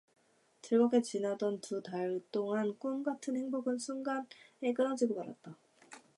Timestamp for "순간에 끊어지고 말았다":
3.77-5.55